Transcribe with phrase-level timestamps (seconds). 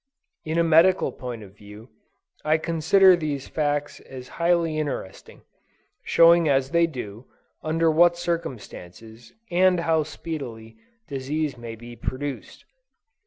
[0.45, 1.91] In a medical point of view,
[2.43, 5.43] I consider these facts as highly interesting;
[6.03, 7.27] showing as they do,
[7.61, 10.75] under what circumstances, and how speedily,
[11.07, 12.65] disease may be produced.